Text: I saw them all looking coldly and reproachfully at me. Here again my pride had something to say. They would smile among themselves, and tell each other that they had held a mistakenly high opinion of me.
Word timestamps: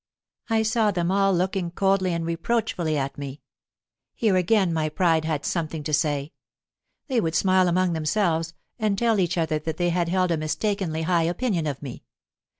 I 0.49 0.63
saw 0.63 0.89
them 0.89 1.11
all 1.11 1.31
looking 1.31 1.69
coldly 1.69 2.11
and 2.11 2.25
reproachfully 2.25 2.97
at 2.97 3.19
me. 3.19 3.43
Here 4.15 4.35
again 4.35 4.73
my 4.73 4.89
pride 4.89 5.25
had 5.25 5.45
something 5.45 5.83
to 5.83 5.93
say. 5.93 6.33
They 7.05 7.21
would 7.21 7.35
smile 7.35 7.67
among 7.67 7.93
themselves, 7.93 8.55
and 8.79 8.97
tell 8.97 9.19
each 9.19 9.37
other 9.37 9.59
that 9.59 9.77
they 9.77 9.91
had 9.91 10.09
held 10.09 10.31
a 10.31 10.37
mistakenly 10.37 11.03
high 11.03 11.21
opinion 11.25 11.67
of 11.67 11.83
me. 11.83 12.03